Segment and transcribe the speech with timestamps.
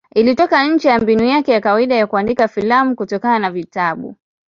[0.15, 4.15] Ilitoka nje ya mbinu yake ya kawaida ya kuandika filamu kutokana na vitabu.